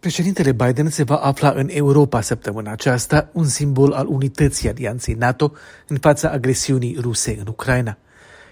Președintele 0.00 0.52
Biden 0.52 0.88
se 0.88 1.02
va 1.02 1.16
afla 1.16 1.50
în 1.50 1.68
Europa 1.70 2.20
săptămâna 2.20 2.72
aceasta, 2.72 3.28
un 3.32 3.44
simbol 3.44 3.92
al 3.92 4.06
unității 4.06 4.68
alianței 4.68 5.14
NATO 5.14 5.52
în 5.86 5.96
fața 5.96 6.30
agresiunii 6.30 6.96
ruse 7.00 7.36
în 7.40 7.46
Ucraina. 7.46 7.98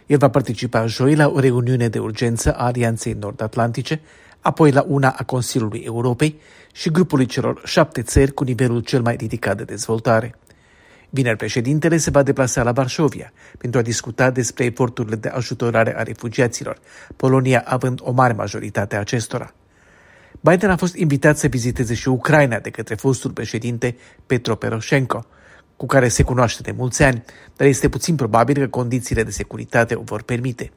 El 0.06 0.18
va 0.18 0.28
participa 0.30 0.86
joi 0.86 1.14
la 1.14 1.28
o 1.28 1.38
reuniune 1.38 1.88
de 1.88 1.98
urgență 1.98 2.52
a 2.52 2.64
Alianței 2.64 3.12
Nord-Atlantice, 3.12 4.00
apoi 4.40 4.70
la 4.70 4.84
una 4.88 5.08
a 5.08 5.24
Consiliului 5.24 5.78
Europei 5.78 6.40
și 6.72 6.90
grupului 6.90 7.26
celor 7.26 7.60
șapte 7.64 8.02
țări 8.02 8.32
cu 8.32 8.44
nivelul 8.44 8.80
cel 8.80 9.02
mai 9.02 9.16
ridicat 9.16 9.56
de 9.56 9.64
dezvoltare. 9.64 10.34
Vineri 11.10 11.36
președintele 11.36 11.96
se 11.96 12.10
va 12.10 12.22
deplasa 12.22 12.62
la 12.62 12.72
Varșovia 12.72 13.32
pentru 13.58 13.80
a 13.80 13.82
discuta 13.82 14.30
despre 14.30 14.64
eforturile 14.64 15.16
de 15.16 15.28
ajutorare 15.28 15.98
a 15.98 16.02
refugiaților, 16.02 16.78
Polonia 17.16 17.62
având 17.66 18.00
o 18.02 18.10
mare 18.10 18.32
majoritate 18.32 18.96
a 18.96 19.00
acestora. 19.00 19.54
Biden 20.40 20.70
a 20.70 20.76
fost 20.76 20.94
invitat 20.94 21.38
să 21.38 21.46
viziteze 21.46 21.94
și 21.94 22.08
Ucraina 22.08 22.58
de 22.58 22.70
către 22.70 22.94
fostul 22.94 23.30
președinte 23.30 23.96
Petro 24.26 24.54
Poroshenko, 24.54 25.26
cu 25.76 25.86
care 25.86 26.08
se 26.08 26.22
cunoaște 26.22 26.62
de 26.62 26.70
mulți 26.70 27.02
ani, 27.02 27.24
dar 27.56 27.66
este 27.66 27.88
puțin 27.88 28.14
probabil 28.14 28.56
că 28.58 28.68
condițiile 28.68 29.22
de 29.22 29.30
securitate 29.30 29.94
o 29.94 30.02
vor 30.02 30.22
permite. 30.22 30.70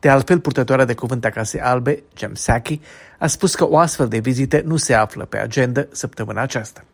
De 0.00 0.08
altfel, 0.08 0.40
purtătoarea 0.40 0.84
de 0.84 0.94
cuvânt 0.94 1.24
a 1.24 1.30
Casei 1.30 1.60
Albe, 1.60 2.02
Jem 2.16 2.32
Psaki, 2.32 2.80
a 3.18 3.26
spus 3.26 3.54
că 3.54 3.68
o 3.68 3.78
astfel 3.78 4.08
de 4.08 4.18
vizită 4.18 4.60
nu 4.64 4.76
se 4.76 4.94
află 4.94 5.24
pe 5.24 5.38
agenda 5.38 5.86
săptămâna 5.90 6.42
aceasta. 6.42 6.84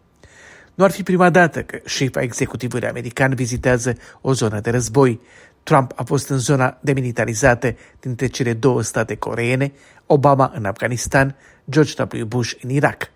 Nu 0.75 0.85
ar 0.85 0.91
fi 0.91 1.03
prima 1.03 1.31
dată 1.31 1.62
că 1.62 1.79
șefa 1.85 2.21
executivului 2.21 2.89
american 2.89 3.35
vizitează 3.35 3.97
o 4.21 4.33
zonă 4.33 4.61
de 4.61 4.71
război. 4.71 5.21
Trump 5.62 5.93
a 5.97 6.03
fost 6.03 6.29
în 6.29 6.39
zona 6.39 6.79
demilitarizată 6.81 7.77
dintre 8.01 8.27
cele 8.27 8.53
două 8.53 8.83
state 8.83 9.17
coreene, 9.17 9.73
Obama 10.07 10.53
în 10.55 10.65
Afganistan, 10.65 11.37
George 11.71 12.02
W. 12.02 12.25
Bush 12.25 12.52
în 12.62 12.71
Irak. 12.71 13.11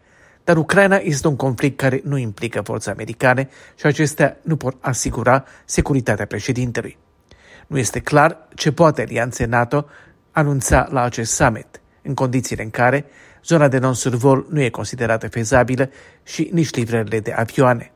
Dar 0.44 0.56
Ucraina 0.56 0.96
este 0.96 1.28
un 1.28 1.36
conflict 1.36 1.76
care 1.76 2.00
nu 2.04 2.16
implică 2.16 2.60
forțe 2.60 2.90
americane 2.90 3.48
și 3.74 3.86
acestea 3.86 4.36
nu 4.42 4.56
pot 4.56 4.76
asigura 4.80 5.44
securitatea 5.64 6.26
președintelui. 6.26 6.98
Nu 7.66 7.78
este 7.78 8.00
clar 8.00 8.48
ce 8.54 8.72
poate 8.72 9.02
alianțe 9.02 9.44
NATO 9.44 9.86
anunța 10.32 10.88
la 10.90 11.02
acest 11.02 11.34
summit, 11.34 11.80
în 12.02 12.14
condițiile 12.14 12.62
în 12.62 12.70
care 12.70 13.04
zona 13.44 13.68
de 13.68 13.78
non-survol 13.78 14.46
nu 14.50 14.60
e 14.60 14.68
considerată 14.68 15.28
fezabilă 15.28 15.90
și 16.22 16.50
nici 16.52 16.74
livrările 16.74 17.20
de 17.20 17.32
avioane. 17.32 17.92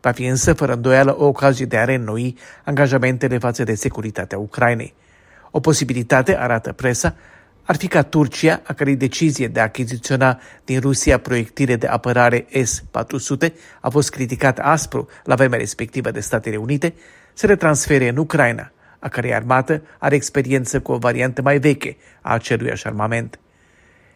Va 0.00 0.10
fi 0.10 0.24
însă 0.24 0.52
fără 0.52 0.72
îndoială 0.72 1.16
o 1.18 1.24
ocazie 1.24 1.66
de 1.66 1.76
a 1.76 1.84
reînnoi 1.84 2.36
angajamentele 2.64 3.38
față 3.38 3.64
de 3.64 3.74
securitatea 3.74 4.38
Ucrainei. 4.38 4.94
O 5.50 5.60
posibilitate, 5.60 6.38
arată 6.38 6.72
presa, 6.72 7.14
ar 7.70 7.76
fi 7.76 7.88
ca 7.88 8.02
Turcia, 8.02 8.60
a 8.64 8.72
cărei 8.72 8.96
decizie 8.96 9.48
de 9.48 9.60
a 9.60 9.62
achiziționa 9.62 10.40
din 10.64 10.80
Rusia 10.80 11.18
proiectile 11.18 11.76
de 11.76 11.86
apărare 11.86 12.46
S-400 12.62 13.52
a 13.80 13.88
fost 13.88 14.10
criticată 14.10 14.62
aspru 14.62 15.08
la 15.24 15.34
vremea 15.34 15.58
respectivă 15.58 16.10
de 16.10 16.20
Statele 16.20 16.56
Unite, 16.56 16.94
să 17.32 17.46
le 17.46 17.56
transfere 17.56 18.08
în 18.08 18.16
Ucraina, 18.16 18.72
a 18.98 19.08
cărei 19.08 19.34
armată 19.34 19.82
are 19.98 20.14
experiență 20.14 20.80
cu 20.80 20.92
o 20.92 20.98
variantă 20.98 21.42
mai 21.42 21.58
veche 21.58 21.96
a 22.20 22.32
aceluiași 22.32 22.86
armament. 22.86 23.40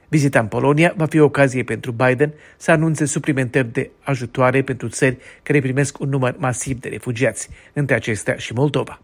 Vizita 0.09 0.39
în 0.39 0.47
Polonia 0.47 0.95
va 0.97 1.07
fi 1.07 1.19
o 1.19 1.25
ocazie 1.25 1.63
pentru 1.63 1.93
Biden 1.93 2.33
să 2.57 2.71
anunțe 2.71 3.05
suplimentări 3.05 3.73
de 3.73 3.91
ajutoare 4.01 4.63
pentru 4.63 4.89
țări 4.89 5.19
care 5.43 5.61
primesc 5.61 6.01
un 6.01 6.09
număr 6.09 6.35
masiv 6.39 6.81
de 6.81 6.89
refugiați, 6.89 7.49
între 7.73 7.95
acestea 7.95 8.37
și 8.37 8.53
Moldova. 8.53 9.01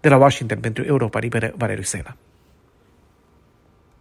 De 0.00 0.08
la 0.08 0.16
Washington 0.16 0.58
pentru 0.58 0.84
Europa 0.84 1.18
Liberă, 1.18 1.52
Valeriu 1.56 1.82
Sena. 1.82 2.16